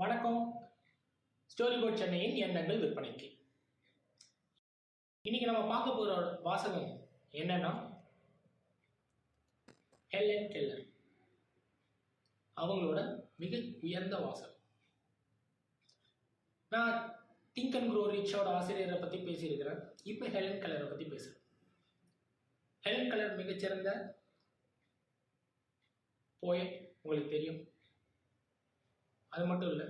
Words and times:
வணக்கம். 0.00 0.42
Story 1.52 1.76
board 1.80 1.98
சென்னையின் 2.00 2.36
எண்ணங்கள் 2.44 2.78
விற்பனைக்கு. 2.82 3.26
இன்னைக்கு 5.24 5.48
நம்ம 5.48 5.62
பார்க்க 5.72 5.96
போற 5.96 6.12
வாசகம் 6.46 6.92
என்னன்னா 7.40 7.72
ஹெலன் 10.12 10.48
கெல்லர் 10.54 10.84
அவங்களோட 12.56 13.00
மிக 13.42 13.60
உயர்ந்த 13.86 14.18
வாசகம். 14.26 14.56
நான் 16.72 16.96
திங்க் 17.56 17.76
அண்ட் 17.80 17.90
க்ரோ 17.92 18.04
ரிச்சோட 18.14 18.50
ஆசிரியரை 18.58 18.98
பற்றி 19.02 19.20
பேசியிருக்கிறேன். 19.28 19.82
இப்போ 20.12 20.28
ஹெலன் 20.36 20.62
கலரை 20.62 20.86
பற்றி 20.92 21.08
பேசுகிறேன் 21.14 21.44
ஹெலன் 22.84 23.12
கலர் 23.14 23.38
மிகச்சிறந்த 23.42 23.90
போயட் 26.42 26.78
உங்களுக்கு 27.02 27.34
தெரியும். 27.36 27.60
அது 29.32 29.44
மட்டும் 29.46 29.70
இல்லை 29.70 29.88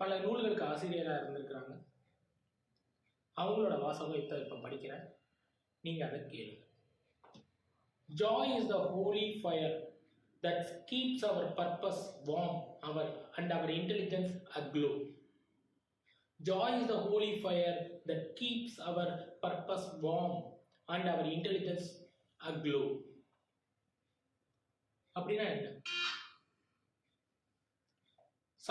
பல 0.00 0.14
நூல்களுக்கு 0.18 0.64
ஆசிரியராக 0.64 1.18
இருந்திருக்கிறாங்க 1.18 1.72
அவங்களோட 3.36 3.74
வாசகம் 3.78 4.20
இப்போ 4.20 4.36
இப்போ 4.38 4.56
படிக்கிறேன் 4.58 5.04
நீங்கள் 5.84 6.08
அதை 6.08 6.20
கேளுங்க 6.26 6.60
joy 8.08 8.52
is 8.56 8.70
the 8.72 8.78
holy 8.88 9.26
fire 9.38 9.76
that 10.42 10.70
keeps 10.86 11.24
our 11.24 11.48
purpose 11.54 12.02
warm 12.26 12.58
our 12.82 13.10
and 13.36 13.52
our 13.52 13.72
intelligence 13.72 14.32
aglow 14.58 14.92
joy 16.40 16.76
is 16.78 16.90
the 16.90 16.96
holy 17.04 17.30
fire 17.40 17.78
that 18.06 18.26
keeps 18.34 18.78
our 18.82 19.12
purpose 19.42 19.88
warm 20.00 20.38
and 20.88 21.08
our 21.08 21.28
intelligence 21.28 21.88
aglow 22.40 22.82
அப்படின்னா 25.32 25.56
என்ன? 25.56 25.80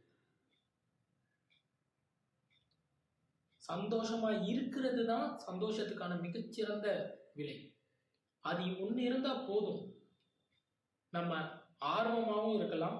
சந்தோஷமா 3.69 4.29
இருக்கிறது 4.51 5.01
தான் 5.11 5.27
சந்தோஷத்துக்கான 5.47 6.13
மிகச்சிறந்த 6.25 6.87
விலை. 7.39 7.57
அது 8.43 8.63
ஒன்று 8.83 9.01
இருந்தா 9.09 9.33
போதும். 9.49 9.81
நம்ம 11.13 11.33
ஆர்வமாகவும் 11.95 12.57
இருக்கலாம். 12.59 12.97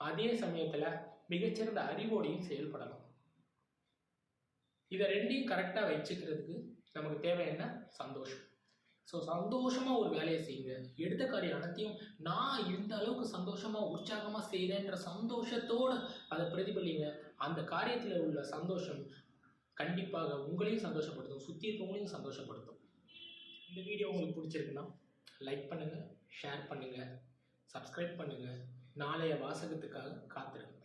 அதே 0.00 0.28
சமயத்துல 0.42 0.84
மிகச்சிறந்த 1.32 1.80
அறிவோடையும் 1.90 2.46
செயல்படலாம். 2.48 3.02
இதை 4.94 5.04
ரெண்டையும் 5.14 5.50
கரெக்டாக 5.50 5.90
வச்சுக்கிறதுக்கு 5.90 6.56
நமக்கு 6.96 7.18
தேவை 7.26 7.44
என்ன? 7.52 7.64
சந்தோஷம். 8.00 8.42
ஸோ 9.08 9.18
சந்தோஷமாக 9.30 10.00
ஒரு 10.02 10.10
வேலையை 10.16 10.40
செய்யுங்க. 10.48 10.74
எடுத்த 11.04 11.24
காரியம் 11.26 11.58
அனைத்தையும் 11.58 11.96
நான் 12.28 12.68
இந்த 12.74 12.92
அளவுக்கு 12.98 13.26
சந்தோஷமாக 13.36 13.90
உற்சாகமாக 13.94 14.44
செய்கிறேன்ற 14.52 14.96
சந்தோஷத்தோடு 15.08 15.96
அதை 16.32 16.44
பிரதிபலிங்க. 16.52 17.06
அந்த 17.46 17.60
காரியத்தில் 17.74 18.24
உள்ள 18.26 18.42
சந்தோஷம் 18.54 19.02
கண்டிப்பாக 19.80 20.34
உங்களையும் 20.48 20.84
சந்தோஷப்படுத்தும் 20.86 21.44
சுற்றி 21.46 21.66
இருக்கவங்களையும் 21.68 22.14
சந்தோஷப்படுத்தும். 22.16 22.78
இந்த 23.68 23.80
வீடியோ 23.88 24.08
உங்களுக்கு 24.10 24.40
பிடிச்சிருக்குன்னா 24.40 24.84
லைக் 25.48 25.68
பண்ணுங்கள் 25.70 26.04
ஷேர் 26.40 26.68
பண்ணுங்கள் 26.70 27.10
சப்ஸ்கிரைப் 27.74 28.18
பண்ணுங்கள் 28.20 28.58
நாளைய 29.02 29.34
வாசகத்துக்காக 29.44 30.10
காத்திருங்க. 30.34 30.78